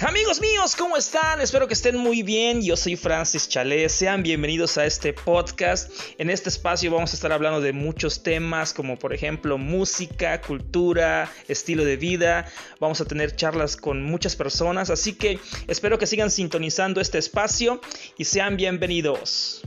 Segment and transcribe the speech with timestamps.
[0.00, 1.40] Amigos míos, ¿cómo están?
[1.40, 2.60] Espero que estén muy bien.
[2.62, 3.88] Yo soy Francis Chalet.
[3.88, 5.90] Sean bienvenidos a este podcast.
[6.18, 11.32] En este espacio vamos a estar hablando de muchos temas como por ejemplo música, cultura,
[11.48, 12.44] estilo de vida.
[12.78, 17.80] Vamos a tener charlas con muchas personas, así que espero que sigan sintonizando este espacio
[18.18, 19.62] y sean bienvenidos.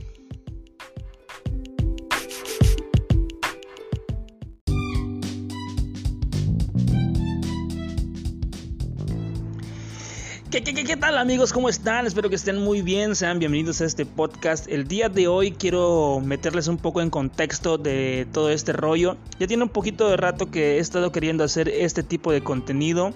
[10.50, 11.52] ¿Qué, qué, tal amigos?
[11.52, 12.08] ¿Cómo están?
[12.08, 13.14] Espero que estén muy bien.
[13.14, 14.66] Sean bienvenidos a este podcast.
[14.66, 19.16] El día de hoy quiero meterles un poco en contexto de todo este rollo.
[19.38, 23.12] Ya tiene un poquito de rato que he estado queriendo hacer este tipo de contenido.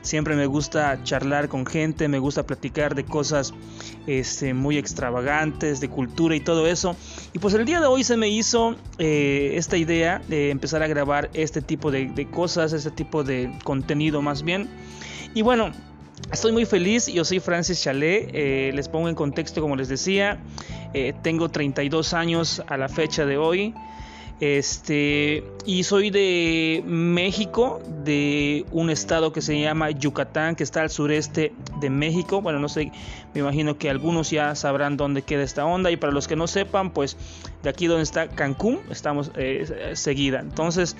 [0.00, 3.52] Siempre me gusta charlar con gente, me gusta platicar de cosas
[4.06, 6.96] este, muy extravagantes, de cultura y todo eso.
[7.34, 10.86] Y pues el día de hoy se me hizo eh, esta idea de empezar a
[10.86, 14.70] grabar este tipo de, de cosas, este tipo de contenido más bien.
[15.34, 15.72] Y bueno,
[16.32, 20.38] Estoy muy feliz, yo soy Francis Chalet, eh, les pongo en contexto como les decía,
[20.92, 23.74] eh, tengo 32 años a la fecha de hoy,
[24.38, 30.90] este, y soy de México, de un estado que se llama Yucatán, que está al
[30.90, 32.92] sureste de México, bueno, no sé,
[33.32, 36.46] me imagino que algunos ya sabrán dónde queda esta onda, y para los que no
[36.46, 37.16] sepan, pues
[37.62, 40.94] de aquí donde está Cancún, estamos eh, seguida, entonces...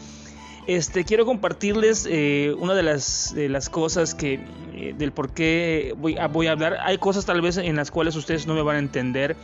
[0.69, 4.38] Este, quiero compartirles eh, una de las, de las cosas que,
[4.75, 6.77] eh, del por qué voy a, voy a hablar.
[6.83, 9.34] Hay cosas tal vez en las cuales ustedes no me van a entender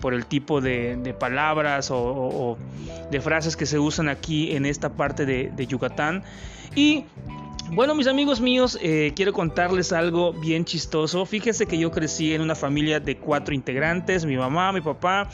[0.00, 2.58] por el tipo de, palabras o,
[3.12, 6.24] de frases que se usan aquí en esta parte de, Yucatán.
[6.74, 7.04] Y
[7.70, 11.24] bueno, mis amigos míos, eh, quiero contarles algo bien chistoso.
[11.26, 15.28] Fíjense que yo crecí en una familia de cuatro integrantes, mi mamá, mi papá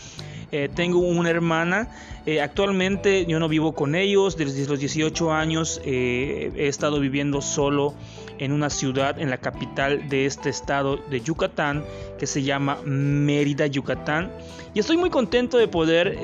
[0.52, 1.88] eh, tengo una hermana.
[2.26, 4.36] Eh, actualmente yo no vivo con ellos.
[4.36, 7.94] Desde los 18 años eh, he estado viviendo solo
[8.38, 11.84] en una ciudad, en la capital de este estado de Yucatán,
[12.18, 14.30] que se llama Mérida, Yucatán.
[14.74, 16.18] Y estoy muy contento de poder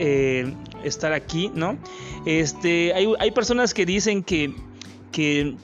[0.85, 1.77] estar aquí, ¿no?
[2.25, 4.55] Este, hay, hay personas que dicen que,
[5.11, 5.57] que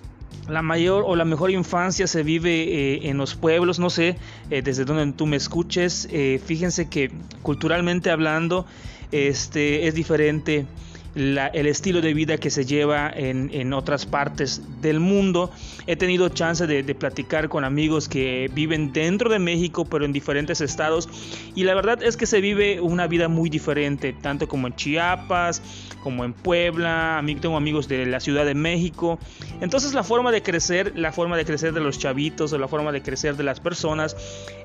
[0.51, 4.17] la mayor o la mejor infancia se vive eh, en los pueblos, no sé,
[4.51, 6.09] eh, desde donde tú me escuches.
[6.11, 7.11] Eh, fíjense que
[7.43, 8.67] culturalmente hablando,
[9.13, 10.67] este es diferente
[11.15, 15.51] el estilo de vida que se lleva en, otras partes del mundo.
[15.87, 20.61] He tenido chance de, platicar con amigos que viven dentro de México, pero en diferentes
[20.61, 21.09] estados.
[21.55, 25.63] Y la verdad es que se vive una vida muy diferente, tanto como en Chiapas,
[26.03, 29.19] como en Puebla, tengo amigos de la Ciudad de México.
[29.61, 32.93] Entonces la forma de crecer, la forma de crecer de los chavitos o la forma
[32.93, 34.17] de crecer de las personas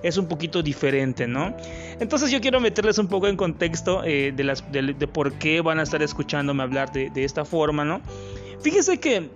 [0.03, 1.55] es un poquito diferente, ¿no?
[1.99, 5.79] Entonces yo quiero meterles un poco en contexto eh, de, las, de, por qué van
[5.79, 6.01] a estar
[6.35, 8.01] escuchándome hablar de, esta forma, ¿no?
[8.61, 9.29] Fíjense que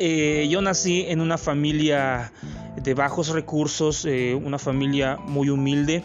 [0.00, 2.32] eh, yo nací en una familia
[2.82, 6.02] de bajos recursos, eh, una familia muy humilde.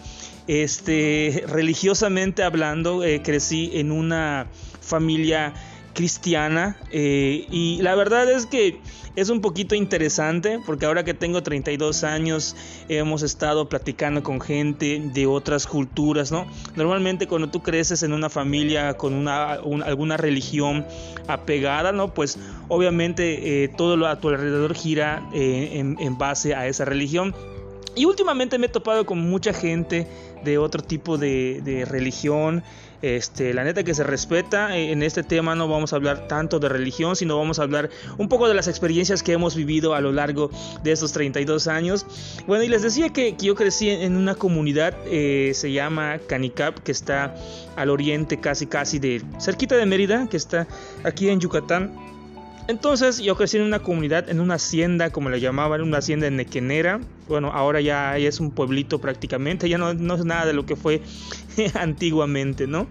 [0.47, 4.45] Este, religiosamente hablando, crecí en una
[4.79, 5.53] familia
[5.97, 8.79] cristiana eh, y la verdad es que
[9.15, 12.55] es un poquito interesante porque ahora que tengo 32 años
[12.87, 16.45] hemos estado platicando con gente de otras culturas, ¿no?
[16.75, 20.85] Normalmente cuando tú creces en una familia con una, alguna religión
[21.27, 22.13] apegada, ¿no?
[22.13, 22.37] Pues
[22.67, 27.33] obviamente eh, todo lo a tu alrededor gira eh, en, base a esa religión.
[27.95, 30.05] Y últimamente me he topado con mucha gente
[30.43, 32.63] de otro tipo de, de religión
[33.01, 34.75] este, la neta que se respeta.
[34.75, 37.89] Eh, en este tema no vamos a hablar tanto de religión, sino vamos a hablar
[38.17, 40.49] un poco de las experiencias que hemos vivido a lo largo
[40.83, 42.05] de estos 32 años.
[42.47, 46.91] Bueno, y les decía que, yo crecí en una comunidad, eh, se llama Canicap, que
[46.91, 47.35] está
[47.75, 50.67] al oriente casi casi de cerquita de Mérida, que está
[51.03, 52.16] aquí en Yucatán.
[52.67, 56.35] Entonces yo crecí en una comunidad, en una hacienda, como le llamaban, una hacienda en
[56.35, 56.99] Nequenera.
[57.27, 60.75] Bueno, ahora ya, es un pueblito prácticamente, ya no, no es nada de lo que
[60.75, 61.01] fue
[61.75, 62.87] antiguamente, ¿no?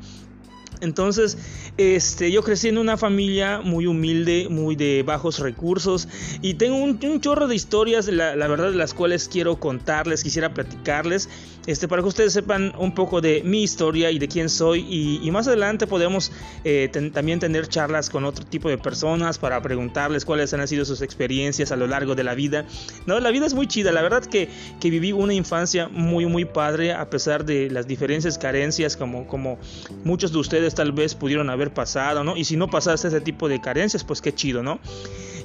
[0.80, 1.38] Entonces,
[1.78, 6.08] este, yo crecí en una familia muy humilde, muy de bajos recursos
[6.42, 11.28] y tengo un, chorro de historias, la, verdad, de las cuales quiero contarles, quisiera platicarles,
[11.66, 15.30] este, para que ustedes sepan un poco de mi historia y de quién soy y,
[15.36, 16.32] más adelante podemos
[16.64, 21.02] eh, también tener charlas con otro tipo de personas para preguntarles cuáles han sido sus
[21.02, 22.64] experiencias a lo largo de la vida.
[23.04, 24.48] No, la vida es muy chida, la verdad que,
[24.80, 29.58] que viví una infancia muy, muy padre a pesar de las diferentes carencias como, como
[30.04, 32.36] muchos de ustedes tal vez pudieron haber pasado, ¿no?
[32.36, 34.80] Y si no pasaste ese tipo de carencias, pues qué chido, ¿no?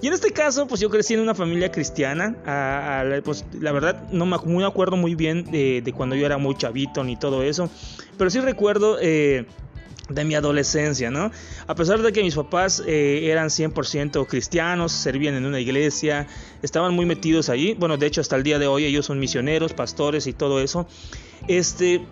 [0.02, 2.36] Y en este caso, pues yo crecí en una familia cristiana.
[3.24, 7.18] pues la verdad, no me, acuerdo muy bien de, cuando yo era muy chavito ni
[7.18, 7.70] todo eso.
[8.18, 9.46] Pero sí recuerdo eh,
[10.10, 11.32] de mi adolescencia, ¿no?
[11.68, 16.28] A pesar de que mis papás eh, eran 100% cristianos, servían en una iglesia,
[16.64, 19.74] estaban muy metidos allí, bueno, de hecho hasta el día de hoy ellos son misioneros,
[19.74, 20.88] pastores y todo eso,
[21.48, 22.06] este,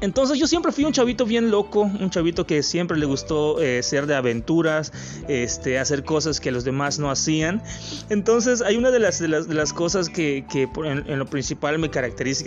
[0.00, 3.82] entonces yo siempre fui un chavito bien loco, un chavito que siempre le gustó eh,
[3.82, 4.92] ser de aventuras,
[5.28, 7.62] este, hacer cosas que los demás no hacían.
[8.08, 10.44] Entonces hay una de las, cosas que,
[10.84, 12.44] en, lo principal me caracteriza,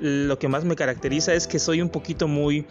[0.00, 2.66] lo que más me caracteriza es que soy un poquito muy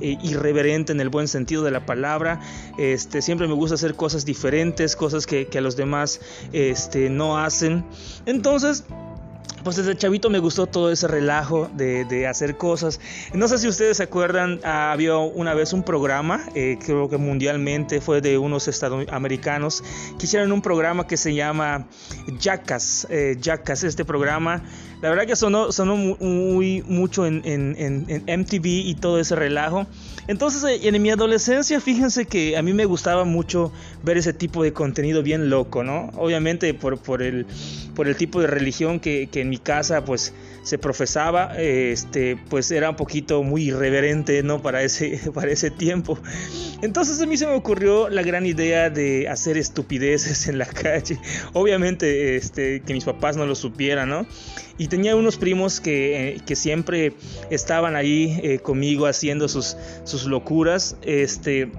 [0.00, 2.40] eh, irreverente en el buen sentido de la palabra.
[2.78, 6.20] Este, siempre me gusta hacer cosas diferentes, cosas que, que a los demás
[6.52, 7.84] este, no hacen.
[8.26, 8.84] Entonces
[9.66, 13.00] pues desde chavito me gustó todo ese relajo de, hacer cosas.
[13.34, 17.16] No sé si ustedes se acuerdan, ah, había una vez un programa, eh, creo que
[17.16, 19.82] mundialmente fue de unos estadounidenses,
[20.20, 21.88] que hicieron un programa que se llama
[22.38, 23.08] Jackass.
[23.10, 24.62] Eh, Jackass, este programa
[25.02, 27.42] la verdad que sonó, sonó muy, mucho en,
[28.26, 29.86] MTV y todo ese relajo.
[30.28, 34.62] Entonces, eh, en mi adolescencia, fíjense que a mí me gustaba mucho ver ese tipo
[34.62, 36.10] de contenido bien loco, ¿no?
[36.14, 37.46] Obviamente por, por, el,
[37.94, 40.34] por el tipo de religión que, que en mi casa, pues,
[40.66, 44.60] se profesaba, este, pues era un poquito muy irreverente, ¿no?
[44.60, 46.18] Para ese, para ese tiempo.
[46.82, 51.20] Entonces a mí se me ocurrió la gran idea de hacer estupideces en la calle.
[51.52, 54.26] Obviamente, este, que mis papás no lo supieran, ¿no?
[54.76, 57.12] Y tenía unos primos que, que siempre
[57.48, 60.96] estaban ahí eh, conmigo haciendo sus, sus locuras.
[61.02, 61.70] Este,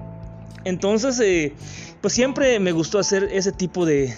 [0.64, 1.52] entonces, eh,
[2.00, 4.14] pues siempre me gustó hacer ese tipo de,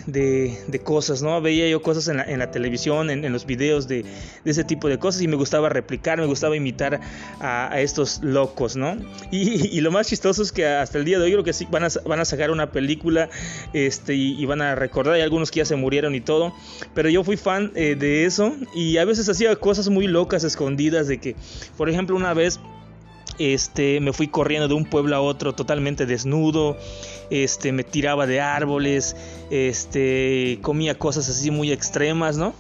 [0.84, 1.40] cosas, ¿no?
[1.40, 4.04] Veía yo cosas en la, en la televisión, en, los videos de,
[4.44, 7.00] de, ese tipo de cosas y me gustaba replicar, me gustaba imitar
[7.40, 8.96] a, estos locos, ¿no?
[9.30, 11.66] Y, y, lo más chistoso es que hasta el día de hoy creo que sí
[11.70, 13.30] van a, van a sacar una película
[13.72, 16.52] este, y, van a recordar, hay algunos que ya se murieron y todo,
[16.94, 21.08] pero yo fui fan eh, de eso y a veces hacía cosas muy locas, escondidas,
[21.08, 21.36] de que,
[21.76, 22.60] por ejemplo, una vez
[23.40, 26.76] este, me fui corriendo de un pueblo a otro totalmente desnudo,
[27.30, 29.16] este, me tiraba de árboles,
[29.50, 32.52] este, comía cosas así muy extremas, ¿no?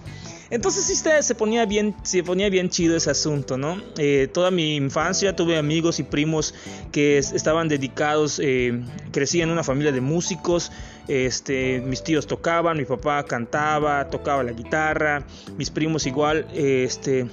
[0.50, 3.80] Entonces sí se ponía bien, se ponía bien chido ese asunto, ¿no?
[3.98, 6.54] Eh, toda mi infancia tuve amigos y primos
[6.90, 8.80] que estaban dedicados, eh,
[9.12, 10.72] crecí en una familia de músicos,
[11.06, 15.24] este, mis tíos tocaban, mi papá cantaba, tocaba la guitarra,
[15.56, 17.26] mis primos igual, este,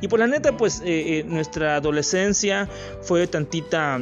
[0.00, 2.68] y por la neta pues eh, nuestra adolescencia
[3.02, 4.00] fue tantita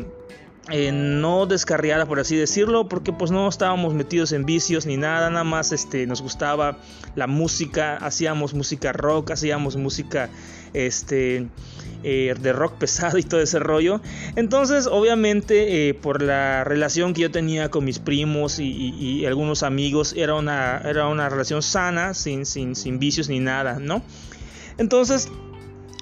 [0.71, 5.29] eh, no descarriada por así decirlo porque pues no estábamos metidos en vicios ni nada
[5.29, 6.79] nada más este nos gustaba
[7.17, 10.31] la música hacíamos música rock hacíamos música
[10.73, 11.49] este
[12.05, 14.01] eh, de rock pesado y todo ese rollo.
[14.37, 20.15] Entonces obviamente eh, por la relación que yo tenía con mis primos y, algunos amigos
[20.17, 24.03] era una era una relación sana sin, sin, sin vicios ni nada no
[24.79, 25.29] entonces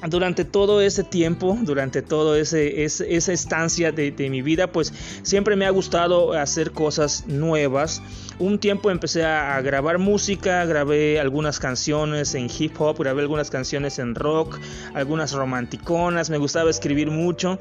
[0.09, 4.93] durante todo ese tiempo, durante toda ese, esa estancia de, mi vida, pues
[5.23, 8.03] siempre me ha gustado hacer cosas nuevas.
[8.41, 13.99] Un tiempo empecé a, grabar música, grabé algunas canciones en hip hop, grabé algunas canciones
[13.99, 14.59] en rock,
[14.95, 17.59] algunas romanticonas, me gustaba escribir mucho.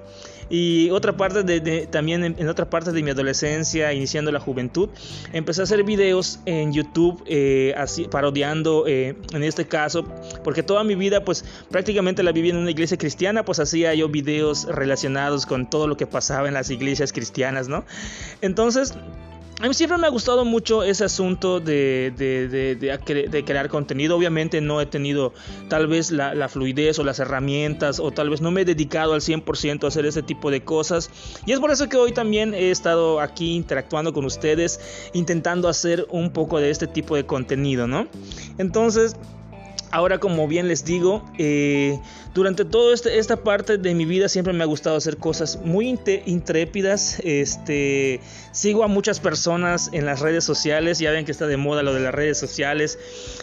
[0.49, 4.87] Y otra parte de, también en, otra parte de mi adolescencia, iniciando la juventud,
[5.33, 10.05] empecé a hacer videos en YouTube, eh, así, parodiando eh, en este caso,
[10.45, 14.07] porque toda mi vida pues prácticamente la viví en una iglesia cristiana, pues hacía yo
[14.07, 17.83] videos relacionados con todo lo que pasaba en las iglesias cristianas, ¿no?
[18.41, 18.93] Entonces
[19.61, 24.15] a mí siempre me ha gustado mucho ese asunto de, de, crear contenido.
[24.15, 25.33] Obviamente no he tenido
[25.67, 29.19] tal vez la, fluidez o las herramientas o tal vez no me he dedicado al
[29.19, 31.11] 100% a hacer ese tipo de cosas.
[31.45, 34.79] Y es por eso que hoy también he estado aquí interactuando con ustedes,
[35.13, 38.07] intentando hacer un poco de este tipo de contenido, ¿no?
[38.57, 39.15] Entonces...
[39.91, 41.99] Ahora, como bien les digo, eh,
[42.35, 45.97] durante toda este, esta parte de mi vida siempre me ha gustado hacer cosas muy
[46.25, 47.19] intrépidas.
[47.23, 48.19] Este,
[48.51, 51.93] sigo a muchas personas en las redes sociales, ya ven que está de moda lo
[51.93, 52.99] de las redes sociales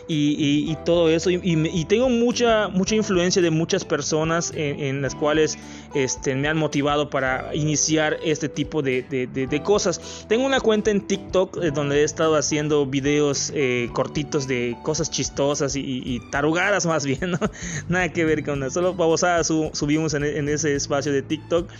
[0.06, 1.30] y, todo eso.
[1.30, 5.58] Y, tengo mucha, mucha influencia de muchas personas en, las cuales
[5.94, 10.26] este, me han motivado para iniciar este tipo de, cosas.
[10.28, 15.10] Tengo una cuenta en TikTok eh, donde he estado haciendo videos eh, cortitos de cosas
[15.10, 17.38] chistosas y, y tarugadas más bien, ¿no?
[17.88, 18.74] Nada que ver con eso.
[18.74, 21.70] Solo babosadas subimos en, en ese espacio de TikTok.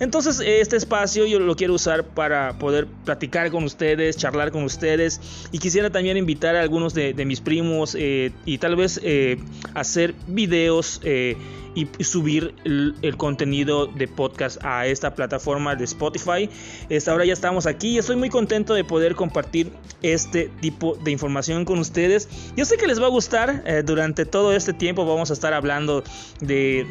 [0.00, 5.20] Entonces este espacio yo lo quiero usar para poder platicar con ustedes, charlar con ustedes
[5.50, 9.38] y quisiera también invitar a algunos de, mis primos eh, y tal vez eh,
[9.74, 11.36] hacer videos eh,
[11.78, 16.48] y subir el, contenido de podcast a esta plataforma de Spotify.
[16.88, 19.70] Esta ahora ya estamos aquí y estoy muy contento de poder compartir
[20.02, 22.28] este tipo de información con ustedes.
[22.56, 23.64] Yo sé que les va a gustar.
[23.84, 26.04] durante todo este tiempo vamos a estar hablando
[26.40, 26.86] de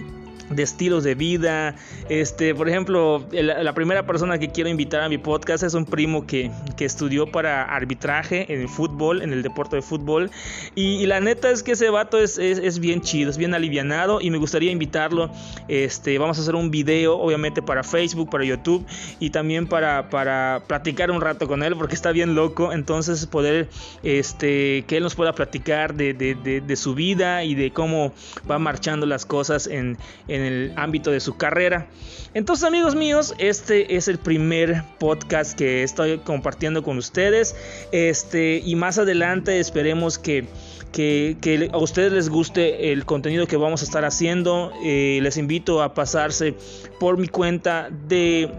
[0.49, 1.75] de estilos de vida.
[2.09, 6.25] Este, por ejemplo, la primera persona que quiero invitar a mi podcast es un primo
[6.25, 10.31] que, que estudió para arbitraje en el fútbol, en el deporte de fútbol.
[10.75, 14.29] Y, la neta es que ese vato es, es, bien chido, es bien alivianado y
[14.29, 15.29] me gustaría invitarlo.
[15.69, 18.85] Este, vamos a hacer un video, obviamente para Facebook, para YouTube
[19.19, 22.73] y también para, para platicar un rato con él porque está bien loco.
[22.73, 23.69] Entonces poder
[24.03, 28.11] este, que él nos pueda platicar de, de, de, su vida y de cómo
[28.49, 29.97] va marchando las cosas en
[30.36, 31.87] en el ámbito de su carrera.
[32.33, 37.55] Entonces amigos míos, este es el primer podcast que estoy compartiendo con ustedes.
[37.91, 40.47] Este, y más adelante esperemos que
[40.91, 44.71] que, a ustedes les guste el contenido que vamos a estar haciendo.
[44.83, 46.55] Eh, les invito a pasarse
[46.99, 48.49] por mi cuenta de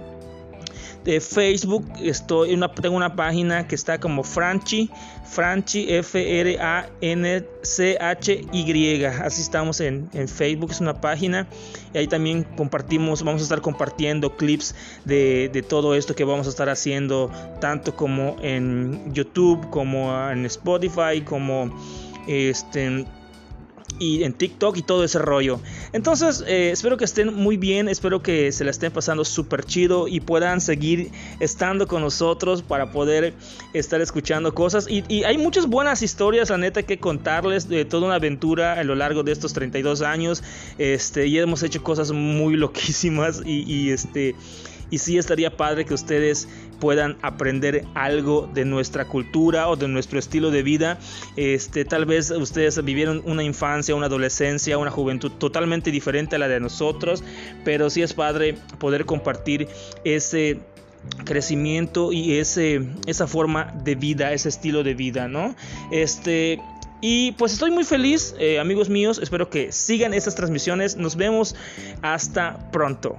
[1.08, 1.84] de Facebook.
[2.02, 4.90] Estoy una, tengo una página que está como Franchi,
[5.24, 6.64] Franchi F-R-A-N-C-H-Y.
[9.04, 11.48] Así estamos en, Facebook, es una página.
[11.94, 14.74] Y ahí también compartimos, vamos a estar compartiendo clips
[15.06, 20.44] de, de todo esto que vamos a estar haciendo, tanto como en YouTube, como en
[20.44, 21.74] Spotify, como
[22.26, 23.06] este
[23.98, 25.60] y en TikTok y todo ese rollo.
[25.92, 30.08] Entonces, eh, espero que estén muy bien, espero que se la estén pasando súper chido
[30.08, 33.34] y puedan seguir estando con nosotros para poder
[33.72, 34.86] estar escuchando cosas.
[34.88, 38.94] Y, hay muchas buenas historias, la neta, que contarles de toda una aventura a lo
[38.94, 40.42] largo de estos 32 años.
[40.78, 44.34] Este, y hemos hecho cosas muy loquísimas y, y este
[44.90, 46.49] y sí estaría padre que ustedes
[46.80, 50.99] puedan aprender algo de nuestra cultura o de nuestro estilo de vida.
[51.37, 56.49] Este, tal vez ustedes vivieron una infancia, una adolescencia, una juventud totalmente diferente a la
[56.49, 57.23] de nosotros,
[57.64, 59.68] pero sí es padre poder compartir
[60.04, 60.61] ese
[61.25, 65.54] crecimiento y ese esa forma de vida, ese estilo de vida, ¿no?
[65.90, 66.61] Este
[67.00, 69.21] y pues estoy muy feliz, eh, amigos míos.
[69.23, 70.97] Espero que sigan estas transmisiones.
[70.97, 71.54] Nos vemos
[72.02, 73.16] hasta pronto.